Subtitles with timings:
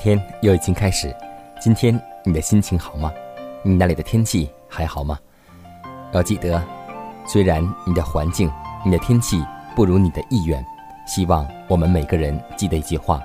[0.00, 1.14] 天又已经开始，
[1.60, 3.12] 今天你的心情好吗？
[3.62, 5.18] 你那里的天气还好吗？
[6.12, 6.60] 要记得，
[7.26, 8.50] 虽然你的环境、
[8.82, 9.44] 你的天气
[9.76, 10.64] 不如你的意愿，
[11.06, 13.22] 希望我们每个人记得一句话，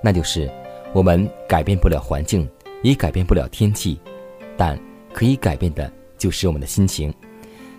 [0.00, 0.48] 那就是
[0.92, 2.48] 我们改变不了环境，
[2.84, 4.00] 也改变不了天气，
[4.56, 4.78] 但
[5.12, 7.12] 可以改变的就是我们的心情。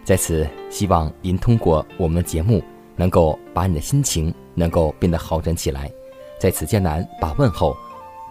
[0.03, 2.61] 在此，希望您通过我们的节目，
[2.97, 5.89] 能够把你的心情能够变得好转起来。
[6.37, 7.73] 在此艰难，把问候。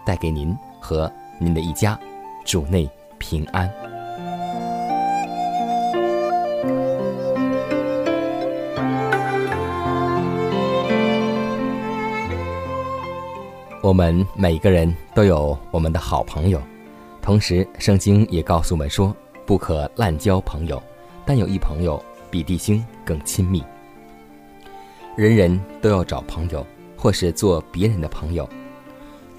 [0.05, 1.98] 带给您和您的一家，
[2.45, 3.70] 主内平安。
[13.82, 16.62] 我们每个人都有我们的好朋友，
[17.21, 20.81] 同时圣经也告诉我们说，不可滥交朋友，
[21.26, 23.62] 但有一朋友比弟兄更亲密。
[25.16, 26.65] 人人都要找朋友，
[26.97, 28.49] 或是做别人的朋友。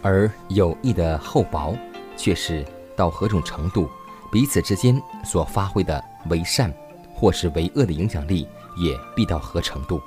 [0.03, 1.75] 而友谊的厚薄，
[2.15, 2.63] 却是
[2.95, 3.89] 到何种程度，
[4.31, 6.71] 彼此之间所发挥的为善
[7.15, 8.47] 或是为恶的影响力，
[8.77, 9.99] 也必到何程度。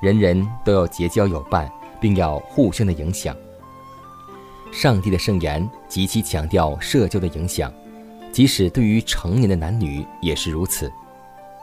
[0.00, 3.36] 人人都要结交友伴，并要互相的影响。
[4.70, 7.72] 上帝的圣言极其强调社交的影响，
[8.32, 10.92] 即使对于成年的男女也是如此。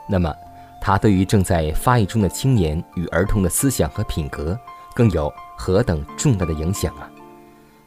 [0.08, 0.34] 那么，
[0.80, 4.58] 他对于正在发育中的青年与儿童的思想和品格，
[4.94, 7.08] 更有何等重大的影响啊！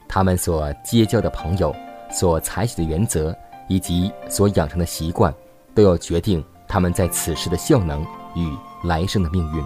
[0.08, 1.76] 他们所结交的朋友，
[2.12, 3.36] 所采取的原则，
[3.68, 5.34] 以及所养成的习惯，
[5.74, 8.02] 都要决定他们在此时的效能
[8.36, 8.50] 与
[8.84, 9.64] 来生的命运。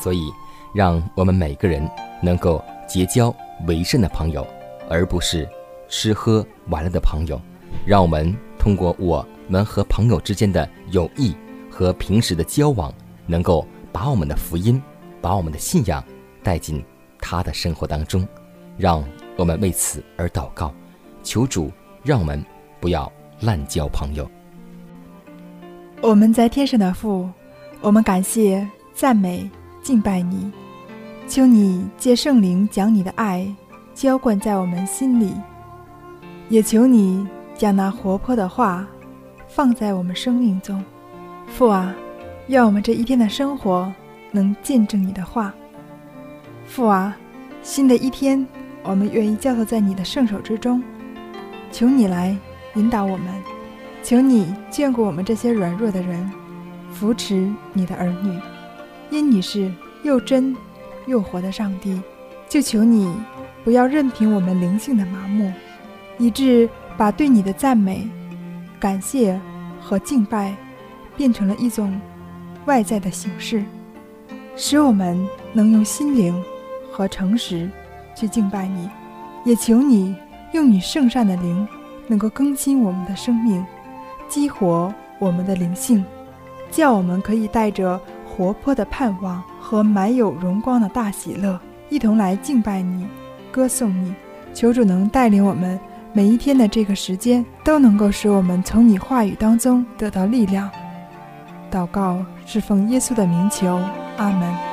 [0.00, 0.30] 所以，
[0.74, 1.88] 让我们每个人
[2.22, 3.34] 能够结交
[3.66, 4.46] 为善的朋友，
[4.88, 5.48] 而不是
[5.88, 7.40] 吃喝玩乐的朋友。
[7.86, 11.34] 让我们通过我们和朋友之间的友谊
[11.70, 12.92] 和平时的交往，
[13.26, 14.80] 能够把我们的福音，
[15.20, 16.04] 把我们的信仰
[16.42, 16.84] 带进
[17.18, 18.28] 他的生活当中，
[18.76, 19.02] 让。
[19.42, 20.72] 我们为此而祷告，
[21.24, 21.68] 求主
[22.04, 22.40] 让我们
[22.78, 24.24] 不要滥交朋友。
[26.00, 27.28] 我们在天上的父，
[27.80, 28.64] 我们感谢、
[28.94, 29.50] 赞美、
[29.82, 30.48] 敬拜你，
[31.26, 33.52] 求你借圣灵将你的爱
[33.94, 35.34] 浇灌在我们心里，
[36.48, 37.26] 也求你
[37.58, 38.86] 将那活泼的话
[39.48, 40.80] 放在我们生命中。
[41.48, 41.92] 父啊，
[42.46, 43.92] 愿我们这一天的生活
[44.30, 45.52] 能见证你的话。
[46.64, 47.16] 父啊，
[47.64, 48.46] 新的一天。
[48.84, 50.82] 我们愿意交托在你的圣手之中，
[51.70, 52.36] 求你来
[52.74, 53.26] 引导我们，
[54.02, 56.30] 求你眷顾我们这些软弱的人，
[56.90, 58.38] 扶持你的儿女，
[59.10, 59.72] 因你是
[60.02, 60.56] 又真
[61.06, 62.00] 又活的上帝，
[62.48, 63.14] 就求你
[63.62, 65.52] 不要任凭我们灵性的麻木，
[66.18, 68.08] 以致把对你的赞美、
[68.80, 69.40] 感谢
[69.80, 70.54] 和敬拜
[71.16, 72.00] 变成了一种
[72.66, 73.64] 外在的形式，
[74.56, 76.34] 使我们能用心灵
[76.90, 77.70] 和诚实。
[78.14, 78.88] 去敬拜你，
[79.44, 80.14] 也求你
[80.52, 81.66] 用你圣善的灵，
[82.06, 83.64] 能够更新我们的生命，
[84.28, 86.04] 激活我们的灵性，
[86.70, 93.06] 叫我们可以带着活泼的盼望和满有荣光的大喜乐，一同来敬拜你，
[93.50, 94.14] 歌颂你。
[94.54, 95.80] 求主能带领我们
[96.12, 100.70] 每一天的这个时间，都能够使我们从你话语当中得到力量。
[101.70, 103.80] 祷告是奉耶稣的名求，
[104.18, 104.71] 阿门。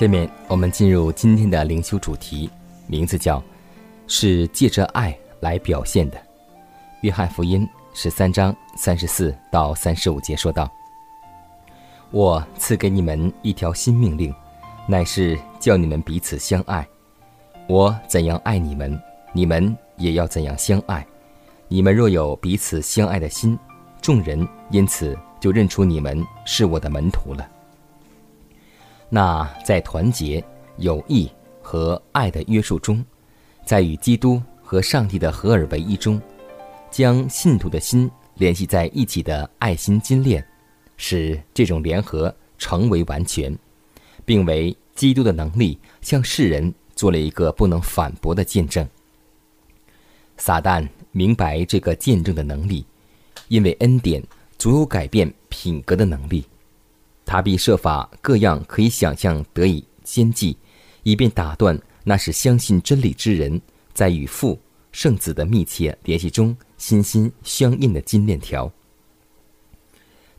[0.00, 2.48] 下面我们进入今天的灵修主题，
[2.86, 3.42] 名字叫
[4.08, 6.16] “是借着爱来表现的”。
[7.04, 10.66] 约翰福音十三章三十四到三十五节说道
[12.12, 14.34] ：“我赐给你们一条新命令，
[14.88, 16.88] 乃是叫你们彼此相爱。
[17.68, 18.98] 我怎样爱你们，
[19.34, 21.06] 你们也要怎样相爱。
[21.68, 23.58] 你们若有彼此相爱的心，
[24.00, 27.46] 众人因此就认出你们是我的门徒了。
[29.10, 30.42] 那在团结、
[30.78, 31.30] 友谊
[31.60, 33.04] 和爱的约束中，
[33.66, 36.18] 在与基督和上帝的合而为一中。”
[36.90, 40.44] 将信徒的心联系在一起的爱心金链，
[40.96, 43.56] 使这种联合成为完全，
[44.24, 48.84] 并为基督的能力向世人做了一个不能反驳的见证。
[50.36, 52.84] 撒旦明白这个见证的能力，
[53.46, 54.20] 因为恩典
[54.58, 56.44] 足有改变品格的能力，
[57.30, 60.56] 他必设法各样可以想象得以先计，
[61.04, 63.60] 以便打断那是相信真理之人
[63.94, 64.58] 在与父
[64.90, 66.56] 圣子的密切联系中。
[66.76, 68.68] 心心相印的金链条。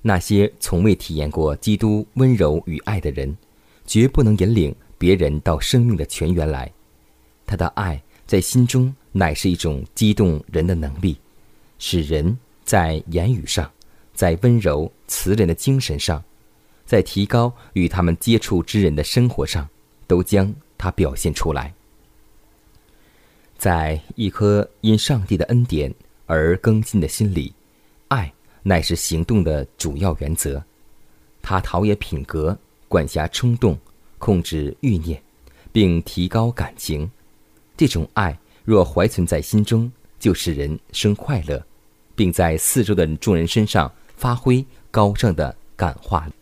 [0.02, 3.38] 那些从未体验过基督温柔与爱的人，
[3.86, 6.70] 绝不能引领别人到生命的泉源来。
[7.46, 11.16] 他的爱在心中乃是一种激动人的能力，
[11.80, 13.72] 使人在言语上，
[14.14, 16.22] 在温柔慈人的精神上，
[16.92, 19.66] 在提高与他们接触之人的生活上，
[20.08, 21.74] 都将它表现出来。
[23.58, 25.94] 在一颗因上帝的恩典。
[26.28, 27.54] 而更新的心里，
[28.08, 28.32] 爱
[28.64, 30.64] 乃是行动的主要原则。
[31.42, 32.58] 它陶冶品格，
[32.88, 33.78] 管辖冲动，
[34.18, 35.22] 控制欲念，
[35.74, 37.10] 并提高感情。
[37.76, 41.62] 这种爱若怀存在心中，就使人生快乐，
[42.16, 46.34] 并在四周的众人身上发挥高尚的感化力。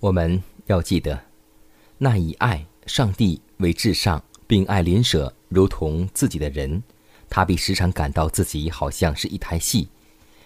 [0.00, 1.20] 我们要记得，
[1.98, 6.80] 那以爱上帝为至上，并爱邻舍如同自己的人。
[7.28, 9.88] 他必时常感到自己好像是一台戏，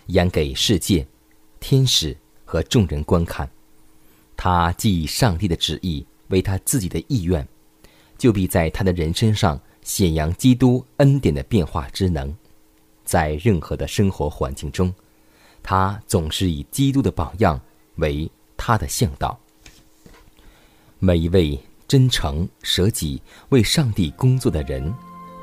[0.07, 1.07] 演给世界、
[1.61, 2.17] 天使
[2.47, 3.49] 和众人观看。
[4.39, 7.47] 他既以上帝的旨意为他自己的意愿，
[8.17, 12.35] 就必在他的人身上显扬基督恩典的变化之能。
[13.05, 14.93] 在任何的生活环境中，
[15.63, 17.61] 他总是以基督的榜样
[17.97, 19.39] 为他的向导。
[21.05, 21.59] 每一位
[21.89, 24.95] 真诚舍己为上帝工作的人，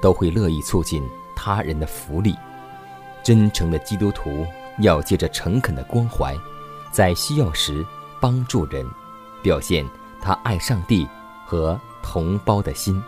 [0.02, 1.04] 都会乐意促进。
[1.36, 2.34] 他人的福利，
[3.22, 4.48] 真诚的基督徒
[4.80, 6.34] 要借着诚恳的关怀，
[6.94, 7.86] 在需要时
[8.22, 8.90] 帮助人，
[9.44, 9.86] 表现
[10.22, 11.06] 他爱上帝
[11.46, 13.04] 和同胞的心。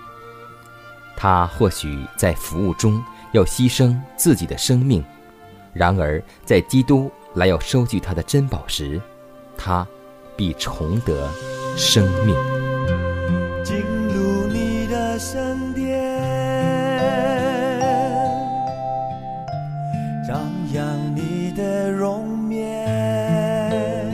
[1.15, 3.01] 他或许在服务中
[3.31, 5.01] 要牺牲自己的生命，
[5.71, 9.01] 然而在基督来要收据他的珍宝时，
[9.57, 9.87] 他
[10.35, 11.29] 必重得
[11.77, 12.35] 生命。
[13.63, 13.79] 进
[14.13, 16.01] 入你的身边
[20.27, 20.41] 张
[20.73, 24.11] 扬你的容颜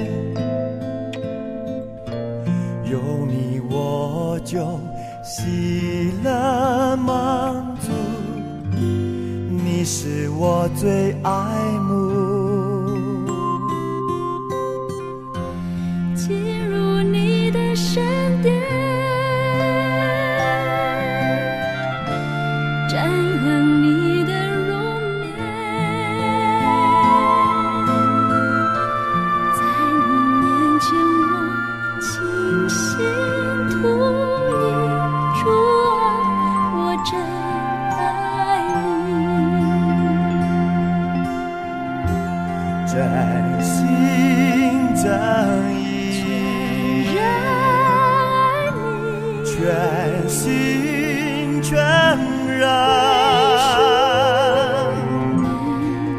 [2.86, 4.80] 有你我就
[5.24, 7.92] 喜乐满足
[9.64, 11.32] 你是我最爱
[42.98, 45.06] 全心全
[45.76, 46.18] 意
[49.46, 52.66] 全心全然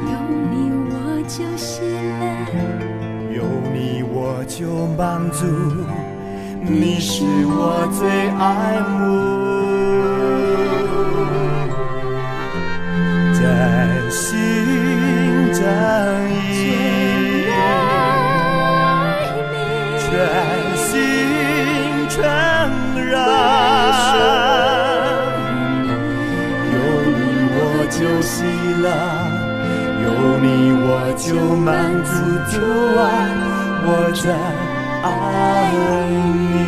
[0.06, 0.14] 有
[0.52, 1.74] 你我就心
[2.20, 2.22] 安
[3.34, 3.42] 有
[3.74, 5.44] 你我就满足
[6.62, 8.08] 你是我最
[8.38, 9.37] 爱慕
[28.74, 28.86] 了，
[30.02, 30.06] 有
[30.40, 30.46] 你
[30.80, 31.66] 我就满
[32.04, 32.10] 足
[32.60, 32.98] 了，
[33.84, 34.26] 我在
[35.02, 35.06] 爱
[36.34, 36.67] 你。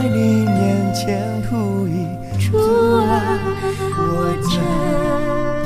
[0.00, 2.06] 在你面前吐一
[2.38, 3.36] 主啊，
[3.98, 4.62] 我真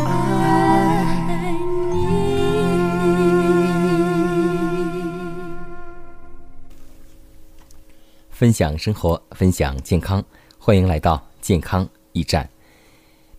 [0.06, 0.10] 爱
[1.92, 2.00] 你。
[8.30, 10.24] 分享生活，分享健康，
[10.58, 12.48] 欢迎来到健康驿站。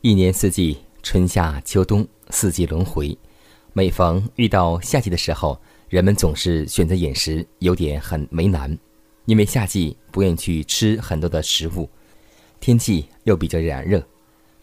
[0.02, 3.18] 一年四季，春夏秋冬，四季轮回。
[3.74, 5.60] 每逢遇到夏季的时候，
[5.90, 8.78] 人们总是选择饮食有点很为难，
[9.26, 11.90] 因为夏季不愿意去吃很多的食物，
[12.60, 14.04] 天气又比较炎热。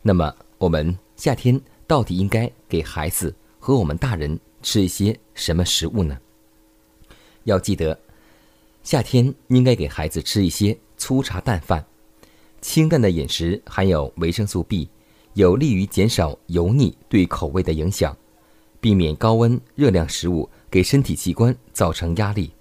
[0.02, 6.18] 那么，我们夏天到底应该给孩子和我们大人吃一些什么食物呢？
[7.44, 7.98] 要记得，
[8.82, 11.84] 夏天应该给孩子吃一些粗茶淡饭，
[12.60, 14.88] 清淡的饮食含有维生素 B，
[15.34, 18.14] 有利于减少油腻对口味的影响，
[18.78, 22.52] 避免高温热量食物给身体器官造成压力，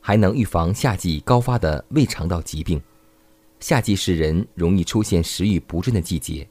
[0.00, 2.80] 还能预防夏季高发的胃肠道疾病。
[3.60, 6.48] 夏季是人容易出现食欲不振的季节，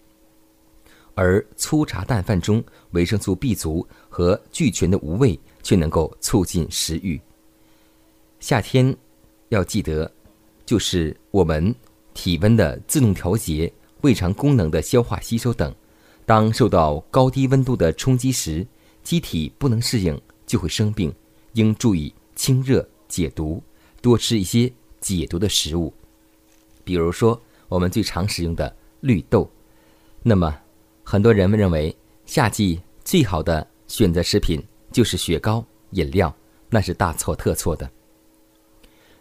[1.15, 7.19] 而粗茶淡饭中维生素 B 族和俱全的无味却能够促进食欲。
[8.39, 8.95] 夏天
[9.49, 10.09] 要记得，
[10.65, 11.73] 就是我们
[12.13, 15.73] 体温的自动调节、胃肠功能的消化吸收等。
[16.25, 18.65] 当受到高低温度的冲击时，
[19.01, 21.11] 机体不能适应，就会生病。
[21.53, 23.61] 应注意清热解毒，
[24.01, 25.93] 多吃一些解毒的食物，
[26.85, 29.49] 比如说我们最常使用的绿豆。
[30.23, 30.55] 那么，
[31.03, 31.93] 很多人们认为
[32.25, 34.61] 夏季最好的选择食品
[34.91, 36.33] 就是雪糕、饮料，
[36.69, 37.89] 那是大错特错的。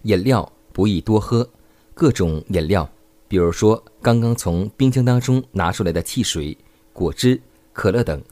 [0.02, 1.48] 饮料不宜多喝，
[1.94, 2.88] 各种饮料，
[3.26, 6.56] 比如说刚刚从冰箱当中拿出来的汽水、
[6.92, 7.40] 果汁、
[7.72, 8.22] 可乐等，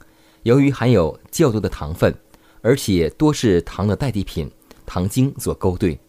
[0.43, 2.13] 由于含有较多的糖分，
[2.61, 4.49] 而且多是糖的代替品，
[4.87, 5.99] 糖精所勾兑，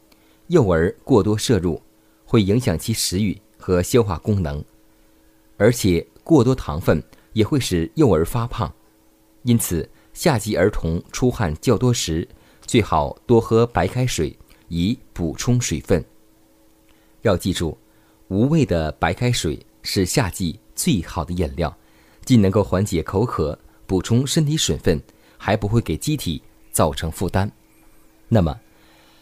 [0.47, 1.83] 幼儿过多摄入，
[2.25, 4.65] 会影响其食欲和消化功能，
[5.59, 7.03] 而且过多糖分
[7.35, 8.73] 也会使幼儿发胖，
[9.43, 12.27] 因此夏季儿童出汗较多时，
[12.63, 14.35] 最好多喝白开水。
[14.71, 16.05] 以补充水分。
[17.23, 17.79] 要记住，
[18.29, 21.75] 无味的白开水是夏季最好的饮料，
[22.27, 25.03] 既能够缓解口渴、补充身体水分，
[25.39, 27.51] 还不会给机体造成负担。
[28.29, 28.61] 那么，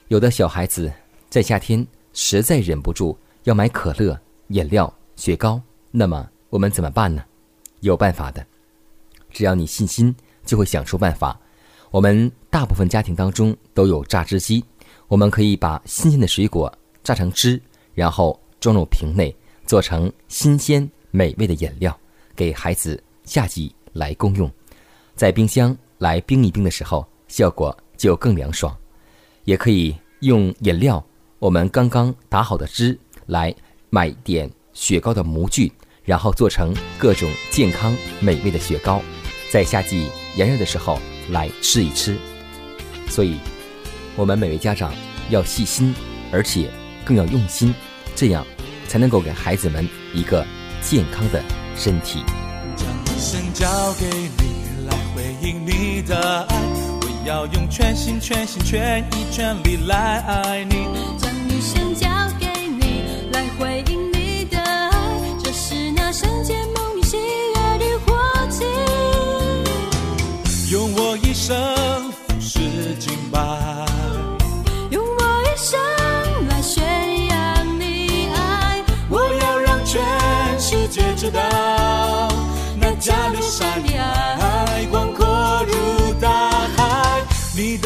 [0.08, 0.92] 有的小孩子
[1.28, 4.16] 在夏天实在忍不住要买可乐、
[4.48, 5.60] 饮料、雪糕，
[5.90, 7.24] 那么我们怎么办呢？
[7.80, 8.46] 有办法的，
[9.30, 11.36] 只要你信心，就会想出办法。
[11.90, 14.64] 我们大部分家庭当中都有榨汁机。
[15.08, 16.72] 我们可以把新鲜的水果
[17.02, 17.60] 榨成汁，
[17.92, 19.34] 然后装入瓶内，
[19.66, 21.96] 做成新鲜美味的饮料，
[22.36, 24.48] 给孩子夏季来共用。
[25.16, 28.76] 在冰箱来冰一冰的时候，效果就更凉爽。
[29.46, 31.02] 也可以用饮料，
[31.38, 33.52] 我们刚刚打好的汁来
[33.88, 35.72] 买点雪糕的模具，
[36.04, 39.00] 然后做成各种健康美味的雪糕，
[39.50, 40.98] 在夏季炎热的时候
[41.30, 42.14] 来吃一吃。
[43.08, 43.38] 所以。
[44.18, 44.94] 我们每位家长
[45.28, 45.94] 要细心，
[46.32, 46.70] 而且
[47.04, 47.74] 更要用心，
[48.14, 48.42] 这样
[48.88, 50.42] 才能够给孩子们一个
[50.80, 51.44] 健康的
[51.76, 52.24] 身体。
[52.76, 53.68] 将一生交
[54.00, 56.75] 给你来回应你的爱，
[57.26, 60.86] 要用全心全心全意全力来爱你。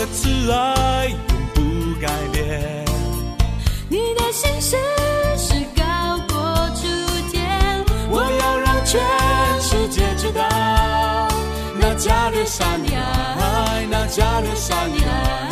[0.00, 1.19] 的慈爱永
[1.54, 1.61] 不
[2.00, 2.85] 改变。
[3.90, 4.75] 你的心事
[5.37, 6.88] 是高过诸
[7.30, 7.85] 天。
[8.09, 8.99] 我要让全
[9.61, 11.28] 世界知道，
[11.78, 15.50] 那加略山的爱，那加略山的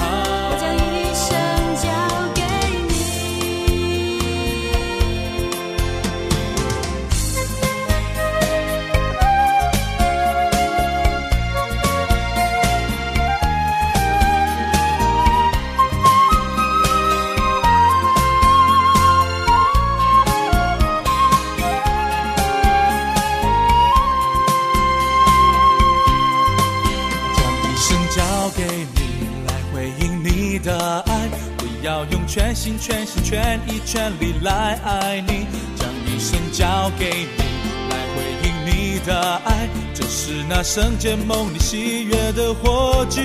[34.42, 37.42] 来爱你，将一生交给你，
[37.90, 43.20] 来回应你的爱，这是那圣洁梦里喜悦的火炬。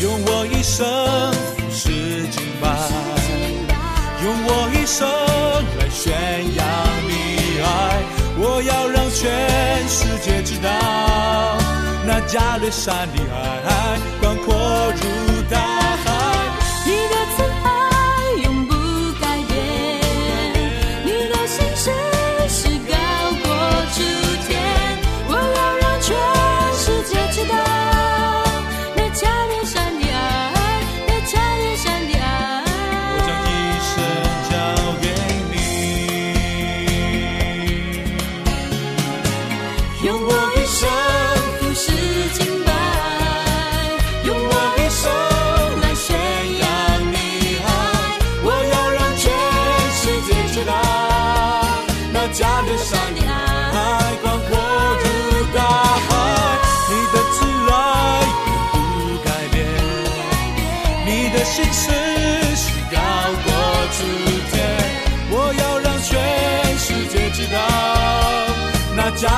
[0.00, 0.86] 用我一生
[1.70, 1.90] 是
[2.28, 2.68] 敬拜，
[4.22, 5.08] 用我一生
[5.78, 6.12] 来宣
[6.54, 6.64] 扬
[7.08, 7.66] 你爱，
[8.38, 10.70] 我要让全世界知道，
[12.06, 13.22] 那加略山的
[13.66, 14.54] 爱广阔
[14.94, 15.29] 如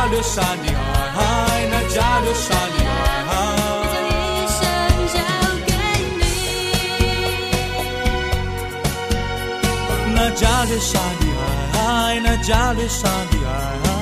[0.04, 0.66] 那加略山的
[1.16, 1.20] 爱，
[1.70, 3.32] 那加略山的爱。
[3.78, 3.94] 将
[4.26, 4.58] 一生
[5.14, 5.16] 交
[5.64, 5.70] 给
[6.18, 6.22] 你。
[10.12, 10.70] 那加略
[12.88, 14.01] 山的爱，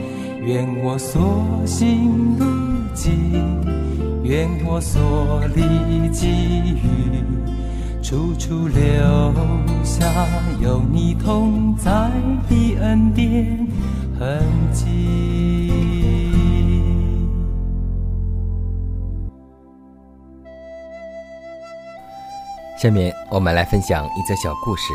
[0.43, 1.21] 愿我所
[1.67, 2.45] 行路
[2.95, 3.13] 径，
[4.23, 6.27] 愿我所历际
[6.71, 7.23] 遇，
[8.01, 8.81] 处处留
[9.83, 10.27] 下
[10.59, 12.09] 有你同在
[12.49, 13.67] 的恩典
[14.19, 14.41] 痕
[14.73, 15.69] 迹。
[22.79, 24.91] 下面我们来分享一则小故事，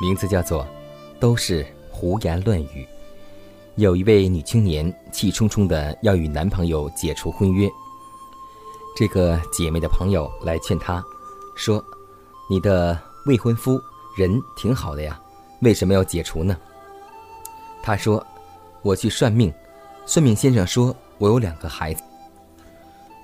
[0.00, 0.62] 名字叫做
[1.18, 2.86] 《都是胡言乱语》。
[3.76, 7.68] 有一位女青年气冲冲的要与男朋友解除婚约，
[8.94, 11.02] 这个姐妹的朋友来劝她，
[11.56, 11.84] 说
[12.48, 13.80] ：“你的未婚夫
[14.16, 15.20] 人挺好的呀，
[15.60, 16.56] 为什么要解除呢？”
[17.82, 18.24] 她说
[18.82, 19.52] ：“我去算命，
[20.06, 22.02] 算命先生说我有两个孩子，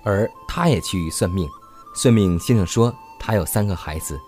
[0.03, 1.49] 而他也去算命，
[1.95, 4.21] 算命先生说他有三个孩子。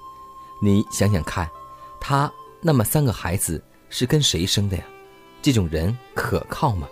[0.63, 1.51] 你想想看，
[2.01, 4.85] 他那么三个孩子是跟谁生的呀？
[5.43, 6.89] 这种人可靠吗？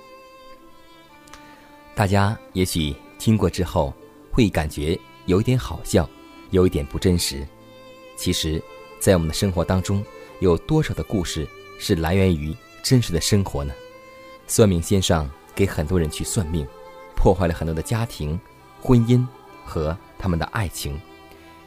[1.94, 3.94] 大家也许听过之后
[4.32, 6.08] 会感觉有一点好笑，
[6.50, 7.46] 有一点不真实。
[8.16, 8.60] 其实，
[8.98, 10.04] 在我们的生活当中，
[10.40, 11.46] 有多少的故事
[11.78, 13.72] 是来源于真实的生活呢？
[14.48, 16.66] 算命先生给很多人去算命，
[17.14, 18.38] 破坏了很多的家庭、
[18.80, 19.24] 婚姻
[19.64, 21.00] 和他们的爱情。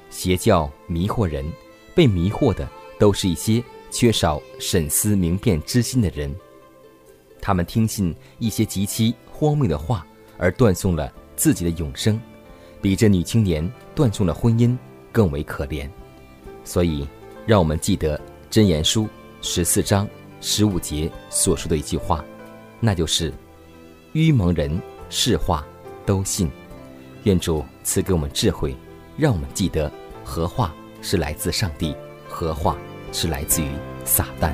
[0.10, 1.50] 邪教迷惑人，
[1.96, 2.68] 被迷惑的
[3.00, 6.36] 都是一些缺少审思明辨之心的人。
[7.46, 12.18] 他们听信一些极其荒谬的话，而断送了自己的永生，
[12.82, 14.78] 比这女青年断送了婚姻
[15.12, 15.90] 更为可怜。
[16.64, 17.06] 所以，
[17.46, 18.18] 让我们记得
[18.50, 19.04] 《真言书》
[19.42, 20.08] 十四章
[20.40, 22.24] 十五节所说的一句话，
[22.80, 23.34] 那就是
[24.14, 25.68] ：“愚蒙人是话
[26.06, 26.50] 都信。”
[27.24, 28.74] 愿主赐给我们智慧，
[29.18, 29.92] 让我们记得
[30.24, 31.94] 何话是来自上帝，
[32.26, 32.78] 何话
[33.12, 33.68] 是来自于
[34.06, 34.54] 撒旦。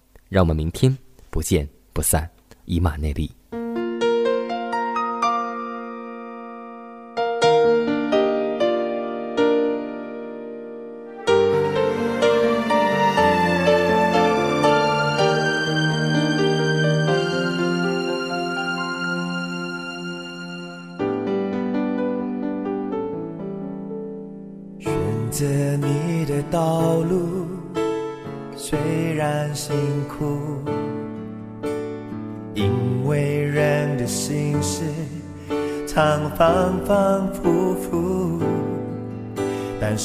[0.31, 0.97] 让我们明天
[1.29, 2.31] 不见不散，
[2.63, 3.29] 以马内利。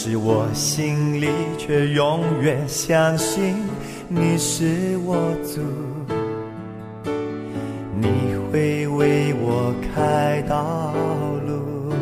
[0.09, 1.27] 是我心里
[1.59, 3.57] 却永远相信
[4.07, 5.61] 你是我主，
[8.01, 10.95] 你会为我开道
[11.45, 11.92] 路。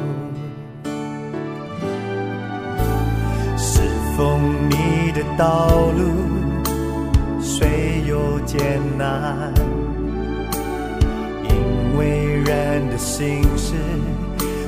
[3.57, 3.81] 是
[4.15, 4.39] 奉
[4.69, 9.51] 你的道路，虽有艰难，
[11.43, 13.73] 因为人的心事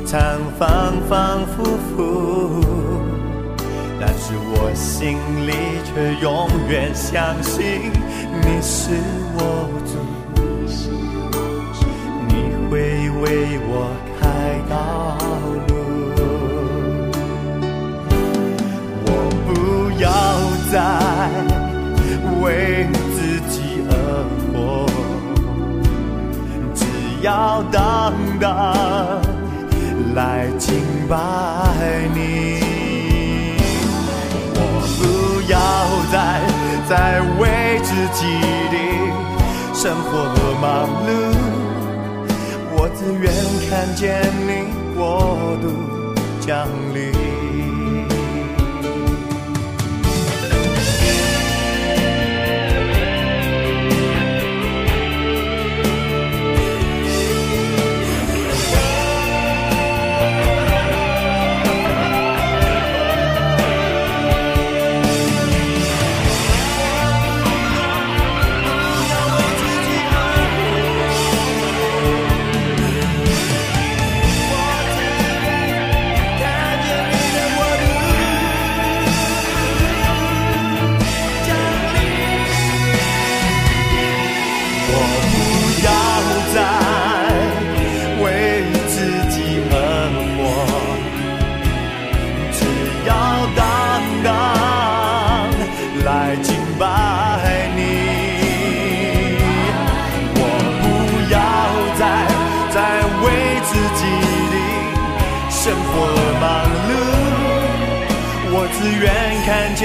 [0.06, 0.18] 常
[0.58, 1.62] 反反复
[1.94, 2.62] 复，
[3.98, 5.52] 但是我心里
[5.84, 7.90] 却永远相信
[8.42, 8.90] 你是
[9.34, 9.40] 我
[9.86, 9.92] 主，
[12.28, 12.32] 你
[12.68, 12.74] 会
[13.20, 13.24] 为
[13.66, 13.70] 我
[14.20, 14.20] 开
[14.68, 14.74] 道
[15.68, 15.70] 路。
[19.06, 19.08] 我
[19.46, 19.48] 不
[19.98, 20.04] 要
[20.70, 20.74] 再
[22.42, 22.44] 为
[23.14, 23.16] 自
[23.48, 23.54] 己
[23.88, 23.92] 而
[24.52, 24.54] 活，
[26.74, 26.78] 只
[27.22, 27.26] 要
[27.72, 27.74] 单
[28.38, 28.44] 单
[30.14, 30.66] 来敬
[31.08, 31.16] 拜
[32.14, 32.65] 你。
[35.48, 35.58] 要
[36.10, 36.40] 再
[36.88, 38.26] 再为自己
[38.72, 38.76] 的
[39.72, 40.10] 生活
[40.60, 41.08] 忙碌，
[42.72, 43.24] 我自愿
[43.70, 44.50] 看见你
[44.96, 45.64] 过度
[46.40, 47.45] 降临。
[96.06, 96.84] 来敬拜
[97.74, 97.80] 你。
[100.36, 100.40] 我
[100.80, 100.84] 不
[101.34, 101.36] 要
[101.98, 102.00] 再
[102.70, 102.76] 再
[103.22, 103.24] 为
[103.66, 104.00] 自己
[104.52, 104.54] 的
[105.50, 105.84] 生活
[106.40, 106.44] 忙
[106.86, 106.90] 碌，
[108.52, 109.04] 我只愿
[109.44, 109.84] 看见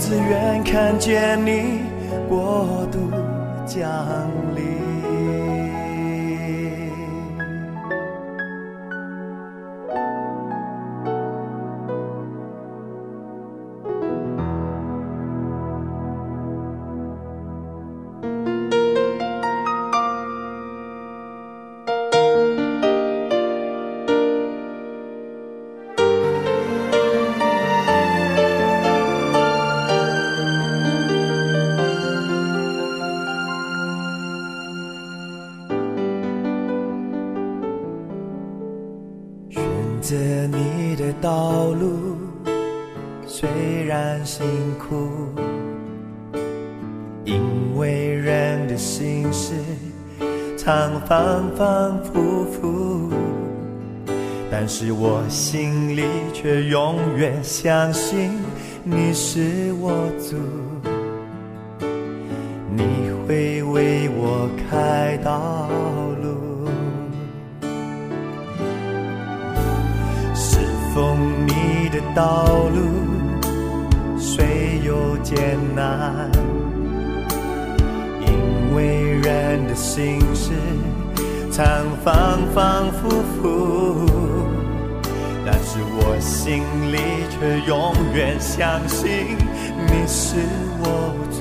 [0.00, 1.82] 只愿看见你
[2.26, 3.10] 过度
[3.66, 3.86] 降
[4.56, 4.99] 临。
[54.50, 58.32] 但是我心里却永远相信
[58.82, 60.36] 你是我主，
[62.74, 62.82] 你
[63.26, 65.68] 会为我开道
[66.20, 66.68] 路。
[70.34, 70.58] 是
[70.92, 76.28] 奉你的道路，虽有艰难，
[78.26, 80.50] 因为人的心事
[81.52, 81.64] 常
[82.02, 83.08] 反反复
[83.40, 84.06] 复，
[85.44, 86.96] 但是我心里
[87.30, 89.36] 却永远相信
[89.86, 90.36] 你是
[90.78, 90.84] 我
[91.30, 91.38] 主，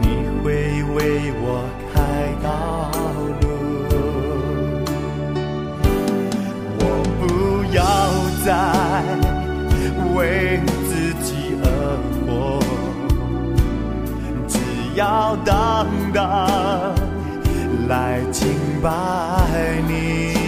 [0.00, 0.06] 你
[0.42, 0.46] 会
[0.94, 0.96] 为
[1.40, 1.46] 我
[1.92, 1.96] 开
[2.42, 2.48] 道
[3.42, 3.44] 路。
[6.78, 6.82] 我
[7.20, 7.22] 不
[7.74, 7.78] 要
[8.44, 8.46] 再
[10.14, 10.18] 为
[10.88, 10.90] 自
[11.22, 11.28] 己
[11.62, 11.66] 而
[12.24, 12.26] 活，
[14.48, 14.52] 只
[14.96, 16.16] 要当当
[17.88, 18.48] 来敬
[18.82, 18.88] 拜
[19.86, 20.47] 你。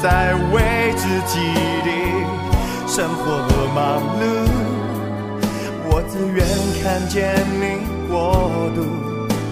[0.00, 1.40] 在为自己
[1.82, 1.90] 的
[2.86, 3.78] 生活而忙
[4.20, 4.22] 碌，
[5.90, 6.38] 我自愿
[6.80, 7.16] 看见
[7.58, 7.62] 你
[8.08, 8.78] 过度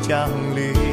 [0.03, 0.86] 降临。